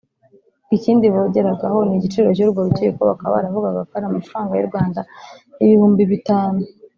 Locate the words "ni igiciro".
1.87-2.27